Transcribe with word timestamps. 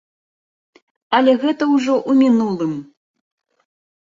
Але 1.17 1.31
гэта 1.45 1.63
ўжо 1.75 1.93
ў 1.99 2.11
мінулым. 2.23 2.73